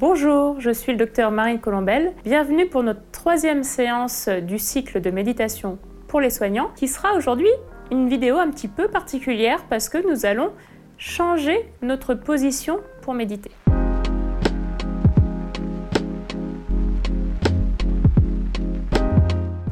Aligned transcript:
Bonjour, 0.00 0.60
je 0.60 0.70
suis 0.70 0.92
le 0.92 0.98
docteur 0.98 1.32
Marine 1.32 1.58
Colombel. 1.58 2.12
Bienvenue 2.22 2.68
pour 2.68 2.84
notre 2.84 3.00
troisième 3.10 3.64
séance 3.64 4.28
du 4.28 4.56
cycle 4.56 5.00
de 5.00 5.10
méditation 5.10 5.76
pour 6.06 6.20
les 6.20 6.30
soignants, 6.30 6.70
qui 6.76 6.86
sera 6.86 7.14
aujourd'hui 7.16 7.50
une 7.90 8.08
vidéo 8.08 8.36
un 8.36 8.48
petit 8.48 8.68
peu 8.68 8.86
particulière 8.86 9.64
parce 9.68 9.88
que 9.88 9.98
nous 10.08 10.24
allons 10.24 10.52
changer 10.98 11.68
notre 11.82 12.14
position 12.14 12.78
pour 13.02 13.12
méditer. 13.12 13.50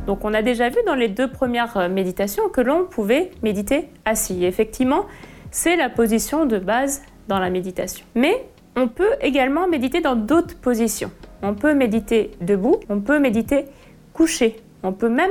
Donc 0.08 0.24
on 0.24 0.34
a 0.34 0.42
déjà 0.42 0.70
vu 0.70 0.78
dans 0.86 0.96
les 0.96 1.08
deux 1.08 1.30
premières 1.30 1.76
euh, 1.76 1.88
méditations 1.88 2.48
que 2.48 2.60
l'on 2.60 2.84
pouvait 2.86 3.30
méditer 3.44 3.90
assis. 4.04 4.44
effectivement, 4.44 5.06
c'est 5.52 5.76
la 5.76 5.88
position 5.88 6.46
de 6.46 6.58
base 6.58 7.04
dans 7.28 7.38
la 7.38 7.48
méditation. 7.48 8.04
Mais 8.16 8.44
on 8.76 8.88
peut 8.88 9.14
également 9.20 9.66
méditer 9.66 10.00
dans 10.00 10.14
d'autres 10.16 10.56
positions. 10.56 11.10
On 11.42 11.54
peut 11.54 11.74
méditer 11.74 12.30
debout, 12.40 12.76
on 12.88 13.00
peut 13.00 13.18
méditer 13.18 13.64
couché, 14.12 14.56
on 14.82 14.92
peut 14.92 15.08
même 15.08 15.30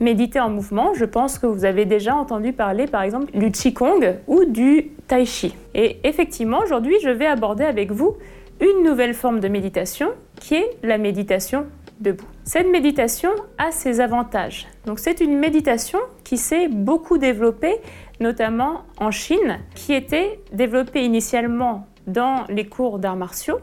méditer 0.00 0.40
en 0.40 0.50
mouvement. 0.50 0.92
Je 0.94 1.04
pense 1.04 1.38
que 1.38 1.46
vous 1.46 1.64
avez 1.64 1.84
déjà 1.84 2.14
entendu 2.16 2.52
parler 2.52 2.86
par 2.86 3.02
exemple 3.02 3.36
du 3.38 3.52
Qigong 3.52 4.16
ou 4.26 4.44
du 4.44 4.90
Tai 5.06 5.24
Chi. 5.24 5.54
Et 5.74 5.98
effectivement, 6.04 6.58
aujourd'hui, 6.58 6.96
je 7.02 7.10
vais 7.10 7.26
aborder 7.26 7.64
avec 7.64 7.92
vous 7.92 8.16
une 8.60 8.84
nouvelle 8.84 9.14
forme 9.14 9.40
de 9.40 9.48
méditation 9.48 10.08
qui 10.36 10.54
est 10.54 10.70
la 10.82 10.98
méditation 10.98 11.66
debout. 12.00 12.26
Cette 12.44 12.68
méditation 12.68 13.30
a 13.58 13.70
ses 13.70 14.00
avantages. 14.00 14.66
Donc 14.86 14.98
c'est 14.98 15.20
une 15.20 15.38
méditation 15.38 15.98
qui 16.24 16.38
s'est 16.38 16.68
beaucoup 16.68 17.18
développée, 17.18 17.76
notamment 18.20 18.82
en 18.98 19.10
Chine, 19.10 19.60
qui 19.74 19.92
était 19.92 20.40
développée 20.52 21.04
initialement 21.04 21.86
dans 22.12 22.44
les 22.48 22.66
cours 22.66 22.98
d'arts 22.98 23.16
martiaux 23.16 23.58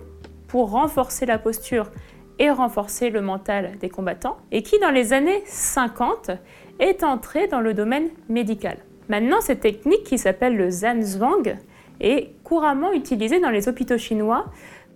pour 0.48 0.72
renforcer 0.72 1.26
la 1.26 1.38
posture 1.38 1.92
et 2.40 2.50
renforcer 2.50 3.09
le 3.09 3.22
mental 3.22 3.78
des 3.80 3.90
combattants, 3.90 4.38
et 4.52 4.62
qui 4.62 4.80
dans 4.80 4.92
les 4.92 5.12
années 5.12 5.42
50 5.45 6.31
est 6.80 7.03
entrée 7.03 7.48
dans 7.48 7.62
le 7.62 7.73
domaine 7.73 8.09
médical. 8.30 8.78
Maintenant, 9.09 9.42
cette 9.42 9.62
technique 9.62 10.03
qui 10.03 10.18
s'appelle 10.18 10.56
le 10.56 10.70
Zanzhuang 10.70 11.58
est 12.00 12.30
couramment 12.44 12.92
utilisée 12.92 13.40
dans 13.40 13.50
les 13.50 13.68
hôpitaux 13.68 13.98
chinois 13.98 14.45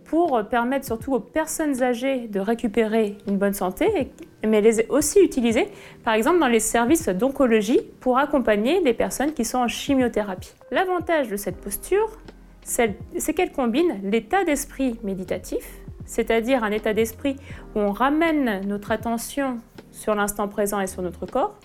pour 0.06 0.44
permettre 0.50 0.86
surtout 0.86 1.14
aux 1.14 1.20
personnes 1.20 1.82
âgées 1.82 2.28
de 2.28 2.40
récupérer 2.40 3.18
une 3.28 3.38
bonne 3.38 3.54
santé, 3.54 4.12
mais 4.46 4.58
elle 4.58 4.68
est 4.68 4.90
aussi 4.90 5.20
utilisée 5.22 5.70
par 6.04 6.14
exemple 6.16 6.40
dans 6.40 6.48
les 6.48 6.60
services 6.60 7.08
d'oncologie 7.08 7.80
pour 8.02 8.18
accompagner 8.18 8.82
des 8.82 8.94
personnes 8.94 9.34
qui 9.34 9.46
sont 9.46 9.60
en 9.60 9.68
chimiothérapie. 9.70 10.54
L'avantage 10.70 11.30
de 11.30 11.38
cette 11.38 11.58
posture, 11.58 12.10
c'est 12.64 13.34
qu'elle 13.36 13.52
combine 13.52 14.00
l'état 14.04 14.44
d'esprit 14.44 15.00
méditatif, 15.04 15.66
c'est-à-dire 16.06 16.64
un 16.64 16.72
état 16.72 16.94
d'esprit 16.94 17.36
où 17.76 17.80
on 17.80 17.92
ramène 17.92 18.66
notre 18.68 18.92
attention 18.92 19.58
sur 19.92 20.16
l'instant 20.16 20.48
présent 20.48 20.80
et 20.80 20.88
sur 20.88 21.02
notre 21.02 21.26
corps, 21.26 21.60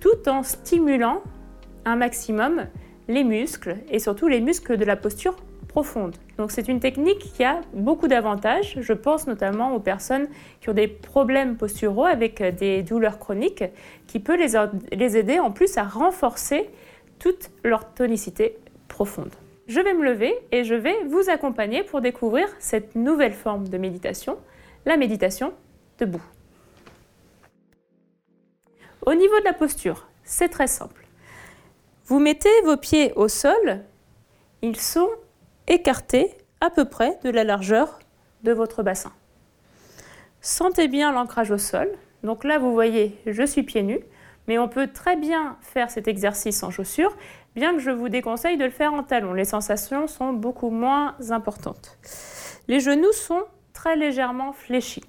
tout 0.00 0.28
en 0.28 0.42
stimulant 0.42 1.22
un 1.84 1.96
maximum 1.96 2.66
les 3.08 3.24
muscles 3.24 3.76
et 3.90 3.98
surtout 3.98 4.28
les 4.28 4.40
muscles 4.40 4.76
de 4.76 4.84
la 4.84 4.96
posture 4.96 5.36
donc 6.38 6.52
c'est 6.52 6.68
une 6.68 6.80
technique 6.80 7.18
qui 7.34 7.44
a 7.44 7.60
beaucoup 7.74 8.08
d'avantages. 8.08 8.78
Je 8.80 8.92
pense 8.94 9.26
notamment 9.26 9.74
aux 9.74 9.80
personnes 9.80 10.26
qui 10.60 10.70
ont 10.70 10.74
des 10.74 10.88
problèmes 10.88 11.56
posturaux 11.56 12.06
avec 12.06 12.42
des 12.56 12.82
douleurs 12.82 13.18
chroniques, 13.18 13.64
qui 14.06 14.18
peut 14.18 14.38
les 14.38 15.16
aider 15.16 15.38
en 15.38 15.50
plus 15.50 15.76
à 15.76 15.82
renforcer 15.82 16.70
toute 17.18 17.50
leur 17.62 17.92
tonicité 17.92 18.56
profonde. 18.88 19.34
Je 19.66 19.80
vais 19.80 19.94
me 19.94 20.04
lever 20.04 20.34
et 20.52 20.62
je 20.62 20.74
vais 20.74 21.04
vous 21.04 21.28
accompagner 21.28 21.82
pour 21.82 22.00
découvrir 22.00 22.48
cette 22.60 22.94
nouvelle 22.94 23.32
forme 23.32 23.68
de 23.68 23.78
méditation, 23.78 24.38
la 24.84 24.96
méditation 24.96 25.52
debout. 25.98 26.22
Au 29.04 29.14
niveau 29.14 29.38
de 29.40 29.44
la 29.44 29.52
posture, 29.52 30.08
c'est 30.22 30.48
très 30.48 30.68
simple. 30.68 31.06
Vous 32.06 32.20
mettez 32.20 32.48
vos 32.64 32.76
pieds 32.76 33.12
au 33.14 33.26
sol, 33.26 33.80
ils 34.62 34.78
sont 34.78 35.10
écarté 35.66 36.32
à 36.60 36.70
peu 36.70 36.84
près 36.84 37.18
de 37.24 37.30
la 37.30 37.42
largeur 37.42 37.98
de 38.44 38.52
votre 38.52 38.84
bassin. 38.84 39.12
Sentez 40.40 40.86
bien 40.86 41.10
l'ancrage 41.10 41.50
au 41.50 41.58
sol. 41.58 41.90
Donc 42.22 42.44
là, 42.44 42.58
vous 42.58 42.72
voyez, 42.72 43.18
je 43.26 43.42
suis 43.44 43.64
pieds 43.64 43.82
nus, 43.82 44.00
mais 44.46 44.58
on 44.58 44.68
peut 44.68 44.86
très 44.86 45.16
bien 45.16 45.56
faire 45.60 45.90
cet 45.90 46.06
exercice 46.06 46.62
en 46.62 46.70
chaussures, 46.70 47.16
bien 47.56 47.72
que 47.72 47.80
je 47.80 47.90
vous 47.90 48.08
déconseille 48.08 48.58
de 48.58 48.64
le 48.64 48.70
faire 48.70 48.92
en 48.92 49.02
talons. 49.02 49.32
Les 49.32 49.46
sensations 49.46 50.06
sont 50.06 50.32
beaucoup 50.32 50.70
moins 50.70 51.16
importantes. 51.30 51.98
Les 52.68 52.80
genoux 52.80 53.12
sont 53.12 53.42
très 53.72 53.96
légèrement 53.96 54.52
fléchis, 54.52 55.04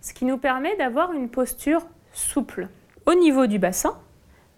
ce 0.00 0.12
qui 0.12 0.24
nous 0.24 0.36
permet 0.36 0.76
d'avoir 0.76 1.12
une 1.12 1.30
posture 1.30 1.86
souple. 2.12 2.68
Au 3.06 3.14
niveau 3.14 3.46
du 3.46 3.58
bassin, 3.58 3.96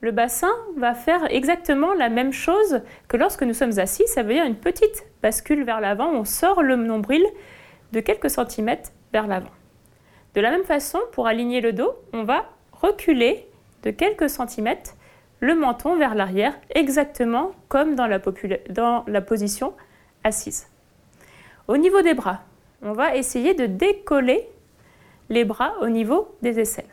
le 0.01 0.13
bassin 0.13 0.53
va 0.77 0.95
faire 0.95 1.27
exactement 1.31 1.93
la 1.95 2.09
même 2.09 2.33
chose 2.33 2.81
que 3.09 3.17
lorsque 3.17 3.43
nous 3.43 3.55
sommes 3.55 3.79
assis, 3.79 4.07
ça 4.07 4.23
veut 4.23 4.35
dire 4.35 4.45
une 4.45 4.57
petite 4.57 5.07
bascule 5.23 5.65
vers 5.65 5.81
l'avant, 5.81 6.11
on 6.11 6.25
sort 6.25 6.63
le 6.63 6.77
nombril 6.77 7.25
de 7.93 8.01
quelques 8.01 8.31
centimètres 8.31 8.91
vers 9.13 9.27
l'avant. 9.27 9.51
De 10.35 10.41
la 10.41 10.51
même 10.51 10.65
façon, 10.65 11.01
pour 11.13 11.27
aligner 11.27 11.61
le 11.61 11.73
dos, 11.73 11.93
on 12.13 12.25
va 12.25 12.47
reculer 12.73 13.49
de 13.83 13.91
quelques 13.91 14.29
centimètres 14.31 14.96
le 15.41 15.55
menton 15.55 15.97
vers 15.97 16.15
l'arrière, 16.15 16.55
exactement 16.71 17.53
comme 17.69 17.95
dans 17.95 18.07
la, 18.07 19.21
position 19.21 19.75
assise. 20.25 20.67
Au 21.69 21.77
niveau 21.77 22.03
des 22.03 22.15
bras, 22.15 22.41
on 22.83 22.93
va 22.93 23.17
essayer 23.17 23.55
de 23.55 23.67
décoller 23.67 24.49
les 25.29 25.45
bras 25.45 25.75
au 25.81 25.89
niveau 25.89 26.35
des 26.43 26.61
aisselles. 26.61 26.85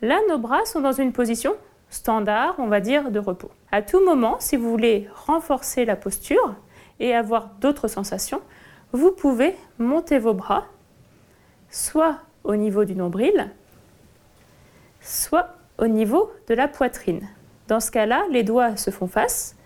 Là, 0.00 0.18
nos 0.28 0.38
bras 0.38 0.64
sont 0.64 0.80
dans 0.80 0.92
une 0.92 1.12
position 1.12 1.54
standard, 1.90 2.54
on 2.58 2.66
va 2.66 2.80
dire, 2.80 3.10
de 3.10 3.18
repos. 3.18 3.50
À 3.72 3.82
tout 3.82 4.04
moment, 4.04 4.36
si 4.40 4.56
vous 4.56 4.70
voulez 4.70 5.08
renforcer 5.26 5.84
la 5.84 5.96
posture 5.96 6.54
et 7.00 7.14
avoir 7.14 7.50
d'autres 7.60 7.88
sensations, 7.88 8.40
vous 8.92 9.10
pouvez 9.10 9.56
monter 9.78 10.18
vos 10.18 10.34
bras, 10.34 10.66
soit 11.70 12.18
au 12.44 12.56
niveau 12.56 12.84
du 12.84 12.94
nombril, 12.94 13.50
soit 15.00 15.56
au 15.78 15.86
niveau 15.86 16.30
de 16.48 16.54
la 16.54 16.68
poitrine. 16.68 17.28
Dans 17.68 17.80
ce 17.80 17.90
cas-là, 17.90 18.24
les 18.30 18.42
doigts 18.42 18.76
se 18.76 18.90
font 18.90 19.06
face 19.06 19.56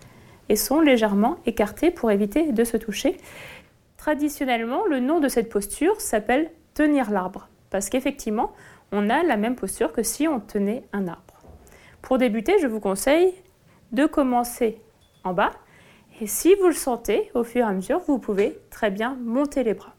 et 0.49 0.57
sont 0.57 0.81
légèrement 0.81 1.37
écartés 1.47 1.91
pour 1.91 2.11
éviter 2.11 2.53
de 2.53 2.65
se 2.65 2.77
toucher. 2.77 3.17
Traditionnellement, 3.97 4.87
le 4.87 5.01
nom 5.01 5.21
de 5.21 5.29
cette 5.29 5.49
posture 5.49 6.01
s'appelle 6.01 6.51
tenir 6.75 7.11
l'arbre, 7.11 7.49
parce 7.71 7.91
qu'effectivement, 7.91 8.53
on 8.93 9.11
a 9.11 9.23
la 9.23 9.37
même 9.37 9.57
posture 9.57 9.93
que 9.93 10.03
si 10.03 10.29
on 10.29 10.41
tenait 10.41 10.85
un 10.93 11.09
arbre. 11.09 11.35
Pour 12.01 12.19
débuter, 12.19 12.55
je 12.61 12.67
vous 12.67 12.81
conseille 12.81 13.35
de 13.93 14.07
commencer 14.07 14.81
en 15.25 15.33
bas 15.33 15.53
et 16.21 16.27
si 16.27 16.55
vous 16.57 16.67
le 16.67 16.73
sentez, 16.73 17.31
au 17.35 17.45
fur 17.45 17.65
et 17.65 17.69
à 17.69 17.73
mesure, 17.73 18.01
vous 18.01 18.19
pouvez 18.19 18.59
très 18.71 18.91
bien 18.91 19.17
monter 19.23 19.63
les 19.63 19.75
bras. 19.75 19.95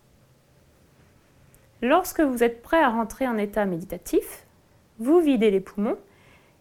Lorsque 1.81 2.19
vous 2.19 2.43
êtes 2.43 2.61
prêt 2.61 2.81
à 2.81 2.89
rentrer 2.89 3.25
en 3.25 3.37
état 3.37 3.65
méditatif, 3.65 4.45
vous 4.99 5.19
videz 5.19 5.49
les 5.49 5.61
poumons 5.61 5.97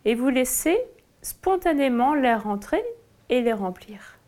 et 0.04 0.15
vous 0.15 0.28
laissez 0.28 0.78
spontanément 1.22 2.15
l'air 2.15 2.44
rentrer 2.44 2.82
et 3.28 3.41
les 3.41 3.53
remplir. 3.53 4.19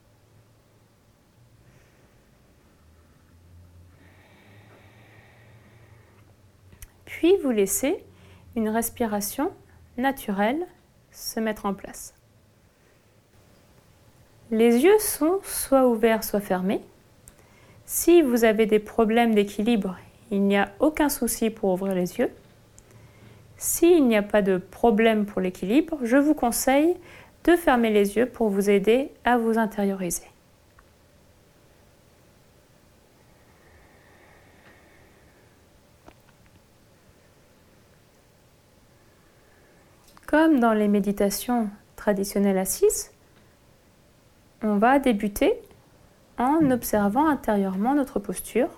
Puis 7.05 7.37
vous 7.43 7.51
laissez 7.51 8.05
une 8.57 8.69
respiration 8.69 9.53
naturelle 9.97 10.67
se 11.13 11.39
mettre 11.39 11.67
en 11.67 11.75
place. 11.75 12.15
Les 14.51 14.79
yeux 14.79 14.99
sont 14.99 15.39
soit 15.45 15.87
ouverts, 15.87 16.25
soit 16.25 16.41
fermés. 16.41 16.81
Si 17.85 18.23
vous 18.23 18.45
avez 18.45 18.67
des 18.67 18.81
problèmes 18.81 19.35
d'équilibre, 19.35 19.97
il 20.31 20.43
n'y 20.43 20.57
a 20.57 20.73
aucun 20.81 21.09
souci 21.09 21.51
pour 21.51 21.73
ouvrir 21.73 21.95
les 21.95 22.19
yeux. 22.19 22.31
S'il 23.61 24.09
n'y 24.09 24.17
a 24.17 24.23
pas 24.23 24.41
de 24.41 24.57
problème 24.57 25.27
pour 25.27 25.43
l'équilibre, 25.43 25.99
je 26.03 26.17
vous 26.17 26.33
conseille 26.33 26.97
de 27.45 27.57
fermer 27.57 27.91
les 27.91 28.17
yeux 28.17 28.25
pour 28.25 28.49
vous 28.49 28.71
aider 28.71 29.13
à 29.23 29.37
vous 29.37 29.59
intérioriser. 29.59 30.25
Comme 40.27 40.59
dans 40.59 40.73
les 40.73 40.89
méditations 40.89 41.69
traditionnelles 41.97 42.57
assises, 42.57 43.13
on 44.63 44.77
va 44.77 44.99
débuter 44.99 45.53
en 46.39 46.71
observant 46.71 47.29
intérieurement 47.29 47.95
notre 47.95 48.21
posture, 48.21 48.71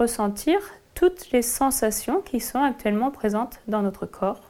ressentir 0.00 0.58
toutes 0.98 1.30
les 1.30 1.42
sensations 1.42 2.20
qui 2.22 2.40
sont 2.40 2.60
actuellement 2.60 3.12
présentes 3.12 3.60
dans 3.68 3.82
notre 3.82 4.04
corps. 4.04 4.42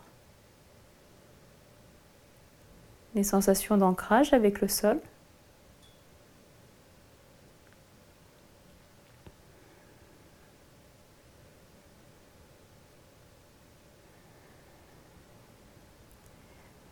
Les 3.15 3.23
sensations 3.23 3.77
d'ancrage 3.77 4.33
avec 4.33 4.63
le 4.63 4.69
sol. 4.69 4.99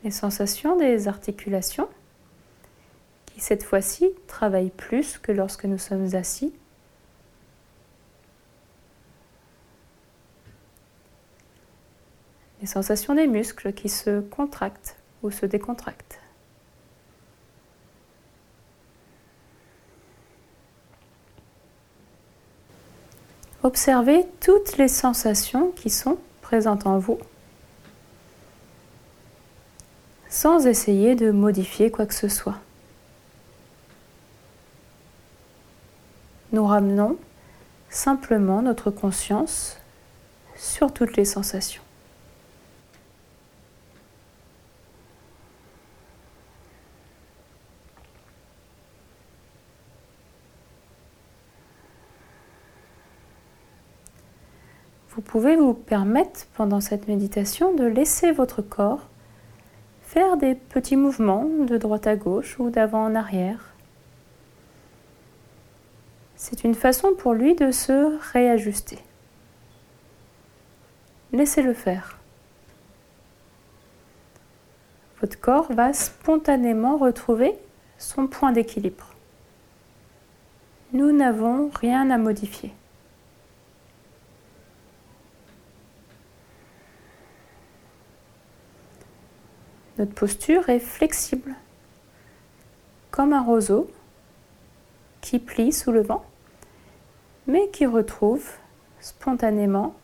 les 0.05 0.12
sensations 0.12 0.76
des 0.76 1.08
articulations 1.08 1.88
qui 3.25 3.41
cette 3.41 3.64
fois-ci 3.64 4.08
travaillent 4.29 4.70
plus 4.70 5.19
que 5.19 5.32
lorsque 5.32 5.64
nous 5.64 5.79
sommes 5.79 6.14
assis 6.14 6.55
Les 12.61 12.67
sensations 12.67 13.14
des 13.14 13.26
muscles 13.26 13.73
qui 13.73 13.88
se 13.88 14.20
contractent 14.20 14.97
ou 15.23 15.31
se 15.31 15.47
décontractent. 15.47 16.20
Observez 23.62 24.26
toutes 24.41 24.76
les 24.76 24.88
sensations 24.88 25.73
qui 25.73 25.91
sont 25.91 26.19
présentes 26.41 26.87
en 26.87 26.99
vous 26.99 27.19
sans 30.29 30.67
essayer 30.67 31.14
de 31.14 31.31
modifier 31.31 31.91
quoi 31.91 32.05
que 32.05 32.12
ce 32.12 32.29
soit. 32.29 32.58
Nous 36.53 36.67
ramenons 36.67 37.17
simplement 37.88 38.61
notre 38.61 38.91
conscience 38.91 39.79
sur 40.56 40.93
toutes 40.93 41.17
les 41.17 41.25
sensations. 41.25 41.82
Vous 55.11 55.23
pouvez 55.37 55.56
vous 55.56 55.75
permettre 55.75 56.47
pendant 56.55 56.81
cette 56.81 57.09
méditation 57.09 57.75
de 57.75 57.85
laisser 57.85 58.33
votre 58.33 58.62
corps 58.62 59.06
faire 60.00 60.38
des 60.38 60.55
petits 60.55 60.97
mouvements 60.97 61.44
de 61.44 61.77
droite 61.77 62.06
à 62.06 62.17
gauche 62.17 62.59
ou 62.59 62.71
d'avant 62.71 63.05
en 63.05 63.15
arrière. 63.15 63.75
C'est 66.37 66.65
une 66.65 66.75
façon 66.75 67.12
pour 67.19 67.35
lui 67.35 67.55
de 67.55 67.71
se 67.71 68.19
réajuster. 68.33 68.99
Laissez-le 71.33 71.75
faire. 71.75 72.17
Votre 75.21 75.39
corps 75.39 75.71
va 75.71 75.93
spontanément 75.93 76.97
retrouver 76.97 77.59
son 77.99 78.27
point 78.27 78.53
d'équilibre. 78.53 79.11
Nous 80.94 81.12
n'avons 81.12 81.69
rien 81.75 82.11
à 82.11 82.17
modifier. 82.17 82.73
Notre 89.98 90.12
posture 90.12 90.69
est 90.69 90.78
flexible, 90.78 91.54
comme 93.10 93.32
un 93.32 93.43
roseau 93.43 93.90
qui 95.22 95.38
plie 95.38 95.72
sous 95.72 95.90
le 95.90 96.02
vent, 96.02 96.25
mais 97.46 97.70
qui 97.70 97.87
retrouve 97.87 98.46
spontanément 99.00 99.94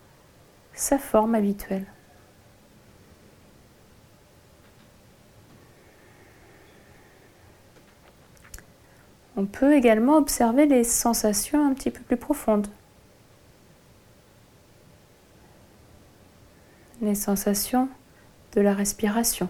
sa 0.72 0.98
forme 0.98 1.34
habituelle. 1.34 1.86
On 9.36 9.44
peut 9.44 9.74
également 9.74 10.16
observer 10.16 10.66
les 10.66 10.84
sensations 10.84 11.66
un 11.66 11.74
petit 11.74 11.90
peu 11.90 12.00
plus 12.02 12.16
profondes. 12.16 12.68
Les 17.00 17.14
sensations 17.14 17.88
de 18.54 18.60
la 18.60 18.74
respiration. 18.74 19.48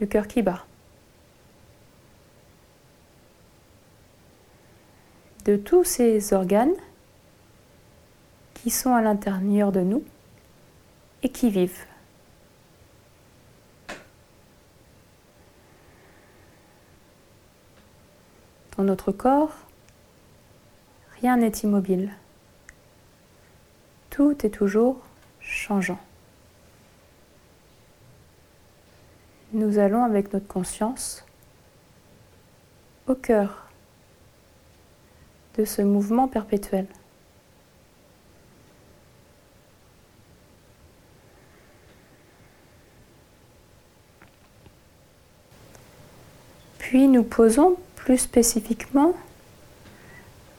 Du 0.00 0.08
cœur 0.08 0.26
qui 0.26 0.40
bat, 0.40 0.64
de 5.44 5.56
tous 5.56 5.84
ces 5.84 6.32
organes 6.32 6.74
qui 8.54 8.70
sont 8.70 8.94
à 8.94 9.02
l'intérieur 9.02 9.72
de 9.72 9.80
nous 9.80 10.02
et 11.22 11.28
qui 11.28 11.50
vivent. 11.50 11.84
Dans 18.78 18.84
notre 18.84 19.12
corps, 19.12 19.54
rien 21.20 21.36
n'est 21.36 21.50
immobile. 21.50 22.10
Tout 24.08 24.46
est 24.46 24.50
toujours 24.50 24.98
changeant. 25.40 25.98
Nous 29.52 29.78
allons 29.78 30.04
avec 30.04 30.32
notre 30.32 30.46
conscience 30.46 31.24
au 33.06 33.14
cœur 33.14 33.66
de 35.58 35.64
ce 35.64 35.82
mouvement 35.82 36.28
perpétuel. 36.28 36.86
Puis 46.78 47.08
nous 47.08 47.22
posons 47.22 47.76
plus 47.96 48.18
spécifiquement 48.18 49.14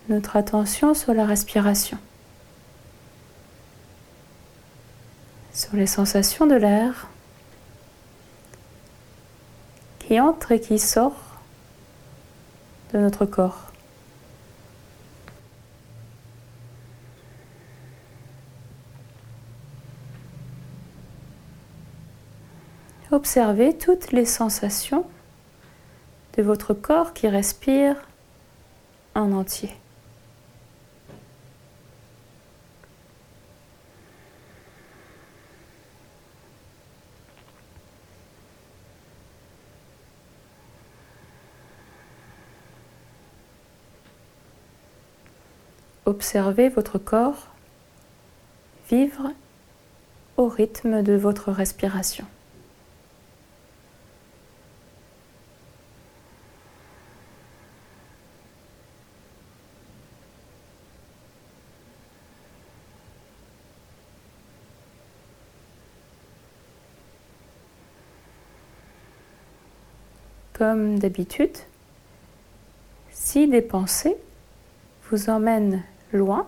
notre 0.09 0.35
attention 0.35 0.93
sur 0.93 1.13
la 1.13 1.25
respiration, 1.25 1.97
sur 5.53 5.75
les 5.75 5.87
sensations 5.87 6.47
de 6.47 6.55
l'air 6.55 7.10
qui 10.11 10.19
entre 10.19 10.51
et 10.51 10.59
qui 10.59 10.77
sort 10.77 11.15
de 12.91 12.99
notre 12.99 13.25
corps. 13.25 13.71
Observez 23.11 23.77
toutes 23.77 24.11
les 24.11 24.25
sensations 24.25 25.05
de 26.35 26.43
votre 26.43 26.73
corps 26.73 27.13
qui 27.13 27.29
respire 27.29 27.95
en 29.15 29.31
entier. 29.31 29.80
Observez 46.11 46.67
votre 46.67 46.97
corps 46.97 47.47
vivre 48.89 49.31
au 50.35 50.49
rythme 50.49 51.03
de 51.03 51.13
votre 51.13 51.53
respiration. 51.53 52.25
Comme 70.51 70.99
d'habitude, 70.99 71.55
si 73.11 73.47
des 73.47 73.61
pensées 73.61 74.17
vous 75.09 75.29
emmènent 75.29 75.85
loin 76.13 76.47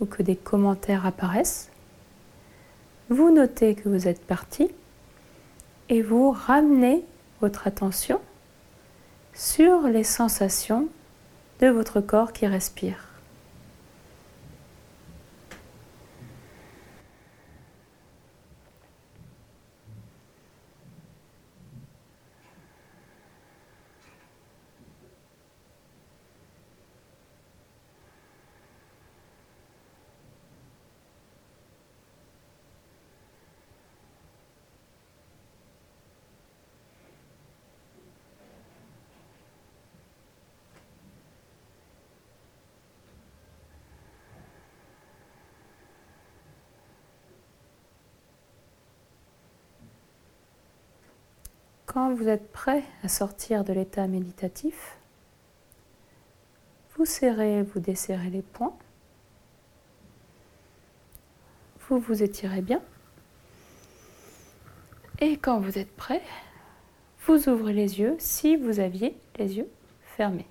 ou 0.00 0.06
que 0.06 0.22
des 0.22 0.36
commentaires 0.36 1.06
apparaissent, 1.06 1.70
vous 3.08 3.30
notez 3.30 3.74
que 3.74 3.88
vous 3.88 4.08
êtes 4.08 4.24
parti 4.24 4.70
et 5.88 6.02
vous 6.02 6.30
ramenez 6.30 7.04
votre 7.40 7.66
attention 7.66 8.20
sur 9.32 9.82
les 9.82 10.04
sensations 10.04 10.88
de 11.60 11.68
votre 11.68 12.00
corps 12.00 12.32
qui 12.32 12.46
respire. 12.46 13.15
Quand 51.96 52.12
vous 52.12 52.28
êtes 52.28 52.52
prêt 52.52 52.82
à 53.02 53.08
sortir 53.08 53.64
de 53.64 53.72
l'état 53.72 54.06
méditatif, 54.06 54.98
vous 56.94 57.06
serrez, 57.06 57.62
vous 57.62 57.80
desserrez 57.80 58.28
les 58.28 58.42
poings. 58.42 58.76
Vous 61.88 61.98
vous 61.98 62.22
étirez 62.22 62.60
bien. 62.60 62.82
Et 65.20 65.38
quand 65.38 65.58
vous 65.58 65.78
êtes 65.78 65.96
prêt, 65.96 66.20
vous 67.24 67.48
ouvrez 67.48 67.72
les 67.72 67.98
yeux 67.98 68.16
si 68.18 68.56
vous 68.56 68.78
aviez 68.78 69.16
les 69.38 69.56
yeux 69.56 69.70
fermés. 70.02 70.46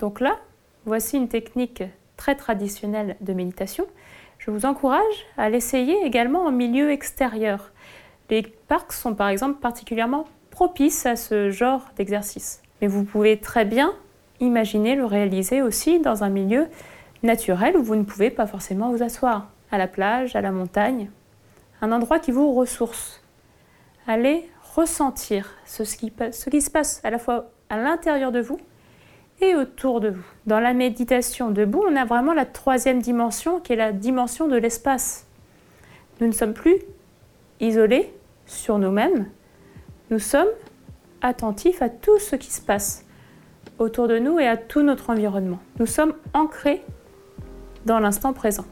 Donc 0.00 0.18
là, 0.18 0.40
voici 0.86 1.16
une 1.16 1.28
technique 1.28 1.84
très 2.16 2.34
traditionnelle 2.34 3.16
de 3.20 3.32
méditation. 3.32 3.86
Je 4.38 4.50
vous 4.50 4.66
encourage 4.66 5.24
à 5.36 5.50
l'essayer 5.50 6.04
également 6.04 6.46
en 6.46 6.50
milieu 6.50 6.90
extérieur. 6.90 7.71
Les 8.32 8.40
parcs 8.40 8.94
sont 8.94 9.14
par 9.14 9.28
exemple 9.28 9.60
particulièrement 9.60 10.24
propices 10.48 11.04
à 11.04 11.16
ce 11.16 11.50
genre 11.50 11.90
d'exercice. 11.98 12.62
Mais 12.80 12.86
vous 12.86 13.04
pouvez 13.04 13.38
très 13.38 13.66
bien 13.66 13.92
imaginer 14.40 14.94
le 14.94 15.04
réaliser 15.04 15.60
aussi 15.60 16.00
dans 16.00 16.24
un 16.24 16.30
milieu 16.30 16.66
naturel 17.22 17.76
où 17.76 17.82
vous 17.82 17.94
ne 17.94 18.04
pouvez 18.04 18.30
pas 18.30 18.46
forcément 18.46 18.90
vous 18.90 19.02
asseoir, 19.02 19.50
à 19.70 19.76
la 19.76 19.86
plage, 19.86 20.34
à 20.34 20.40
la 20.40 20.50
montagne, 20.50 21.10
un 21.82 21.92
endroit 21.92 22.18
qui 22.18 22.30
vous 22.30 22.54
ressource. 22.54 23.22
Allez 24.06 24.48
ressentir 24.74 25.50
ce 25.66 25.82
qui, 25.82 26.10
se 26.62 26.70
passe 26.70 27.02
à 27.04 27.10
la 27.10 27.18
fois 27.18 27.50
à 27.68 27.76
l'intérieur 27.76 28.32
de 28.32 28.40
vous 28.40 28.58
et 29.42 29.54
autour 29.56 30.00
de 30.00 30.08
vous. 30.08 30.24
Dans 30.46 30.58
la 30.58 30.72
méditation 30.72 31.50
debout, 31.50 31.84
on 31.86 31.96
a 31.96 32.06
vraiment 32.06 32.32
la 32.32 32.46
troisième 32.46 33.02
dimension 33.02 33.60
qui 33.60 33.74
est 33.74 33.76
la 33.76 33.92
dimension 33.92 34.48
de 34.48 34.56
l'espace. 34.56 35.26
Nous 36.22 36.28
ne 36.28 36.32
sommes 36.32 36.54
plus 36.54 36.78
isolés 37.60 38.10
sur 38.52 38.78
nous-mêmes, 38.78 39.26
nous 40.10 40.18
sommes 40.18 40.48
attentifs 41.20 41.82
à 41.82 41.88
tout 41.88 42.18
ce 42.18 42.36
qui 42.36 42.50
se 42.50 42.60
passe 42.60 43.04
autour 43.78 44.08
de 44.08 44.18
nous 44.18 44.38
et 44.38 44.46
à 44.46 44.56
tout 44.56 44.82
notre 44.82 45.10
environnement. 45.10 45.58
Nous 45.78 45.86
sommes 45.86 46.14
ancrés 46.34 46.82
dans 47.86 47.98
l'instant 47.98 48.32
présent. 48.32 48.64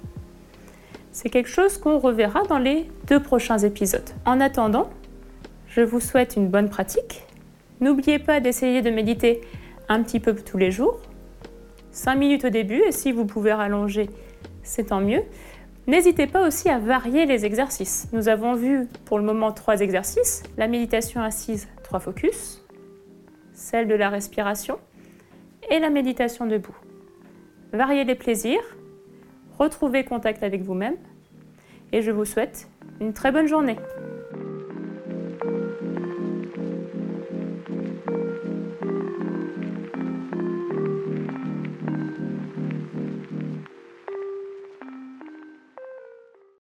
C'est 1.13 1.29
quelque 1.29 1.49
chose 1.49 1.79
qu'on 1.79 1.99
reverra 1.99 2.43
dans 2.45 2.59
les 2.59 2.89
deux 3.09 3.21
prochains 3.21 3.59
épisodes. 3.59 4.09
En 4.25 4.41
attendant, 4.41 4.91
je 5.69 5.81
vous 5.81 6.01
souhaite 6.01 6.37
une 6.37 6.49
bonne 6.49 6.69
pratique. 6.69 7.27
N'oubliez 7.81 8.19
pas 8.19 8.41
d'essayer 8.41 8.83
de 8.83 8.91
méditer 8.91 9.41
un 9.89 10.03
petit 10.03 10.21
peu 10.21 10.35
tous 10.35 10.59
les 10.59 10.71
jours, 10.71 11.01
5 11.93 12.15
minutes 12.15 12.45
au 12.45 12.51
début, 12.51 12.83
et 12.87 12.93
si 12.93 13.11
vous 13.11 13.25
pouvez 13.25 13.53
rallonger, 13.53 14.09
c'est 14.63 14.85
tant 14.85 15.01
mieux. 15.01 15.23
N'hésitez 15.87 16.27
pas 16.27 16.47
aussi 16.47 16.69
à 16.69 16.79
varier 16.79 17.27
les 17.27 17.45
exercices. 17.45 18.09
Nous 18.13 18.29
avons 18.29 18.55
vu 18.55 18.87
pour 19.07 19.19
le 19.19 19.25
moment 19.25 19.51
trois 19.53 19.81
exercices. 19.81 20.43
La 20.57 20.69
méditation 20.69 21.23
assise, 21.23 21.69
trois 21.83 22.01
focus, 22.01 22.65
celle 23.53 23.89
de 23.89 23.95
la 23.95 24.09
respiration 24.09 24.79
et 25.71 25.79
la 25.79 25.91
méditation 25.91 26.47
debout. 26.47 26.77
Variez 27.73 28.05
les 28.05 28.15
plaisirs, 28.15 28.63
retrouvez 29.59 30.05
contact 30.05 30.43
avec 30.43 30.63
vous-même 30.63 30.97
et 31.93 32.03
je 32.03 32.11
vous 32.11 32.25
souhaite 32.25 32.69
une 33.01 33.13
très 33.13 33.33
bonne 33.33 33.47
journée. 33.47 33.77